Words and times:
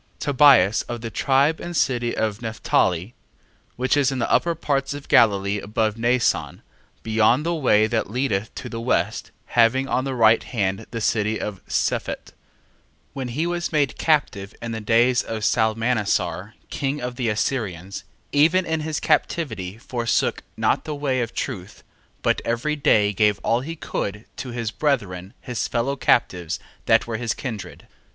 1:1. 0.17 0.19
Tobias 0.19 0.81
of 0.89 1.01
the 1.01 1.11
tribe 1.11 1.59
and 1.59 1.77
city 1.77 2.17
of 2.17 2.39
Nephtali, 2.39 3.13
(which 3.75 3.95
is 3.95 4.11
in 4.11 4.17
the 4.17 4.31
upper 4.31 4.55
parts 4.55 4.95
of 4.95 5.07
Galilee 5.07 5.59
above 5.59 5.95
Naasson, 5.95 6.63
beyond 7.03 7.45
the 7.45 7.53
way 7.53 7.85
that 7.85 8.09
leadeth 8.09 8.49
to 8.55 8.67
the 8.67 8.81
west, 8.81 9.29
having 9.53 9.87
on 9.87 10.03
the 10.03 10.15
right 10.15 10.41
hand 10.41 10.87
the 10.89 11.01
city 11.01 11.39
of 11.39 11.61
Sephet,) 11.67 12.31
1:2. 13.13 13.13
When 13.13 13.27
he 13.27 13.45
was 13.45 13.71
made 13.71 13.95
captive 13.99 14.55
in 14.59 14.71
the 14.71 14.81
days 14.81 15.21
of 15.21 15.43
Salmanasar 15.45 16.55
king 16.71 16.99
of 16.99 17.15
the 17.15 17.29
Assyrians, 17.29 18.03
even 18.31 18.65
in 18.65 18.79
his 18.79 18.99
captivity, 18.99 19.77
forsook 19.77 20.41
not 20.57 20.83
the 20.83 20.95
way 20.95 21.21
of 21.21 21.31
truth, 21.35 21.83
1:3. 22.23 22.23
But 22.23 22.41
every 22.43 22.75
day 22.75 23.13
gave 23.13 23.37
all 23.43 23.59
he 23.61 23.75
could 23.75 24.13
get 24.15 24.37
to 24.37 24.49
his 24.49 24.71
brethren 24.71 25.35
his 25.41 25.67
fellow 25.67 25.95
captives, 25.95 26.57
that 26.87 27.05
were 27.05 27.13
of 27.17 27.21
his 27.21 27.35
kindred. 27.35 27.85